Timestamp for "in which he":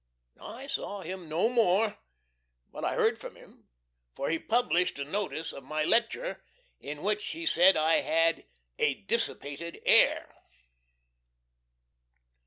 6.79-7.45